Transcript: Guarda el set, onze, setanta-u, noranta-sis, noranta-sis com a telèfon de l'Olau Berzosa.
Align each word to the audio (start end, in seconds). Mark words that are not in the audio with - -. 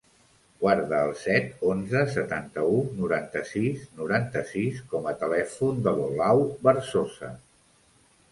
Guarda 0.61 0.99
el 1.07 1.11
set, 1.23 1.51
onze, 1.71 1.99
setanta-u, 2.13 2.79
noranta-sis, 3.01 3.83
noranta-sis 3.99 4.81
com 4.95 5.09
a 5.11 5.15
telèfon 5.25 5.77
de 5.89 5.93
l'Olau 5.99 6.41
Berzosa. 6.69 7.31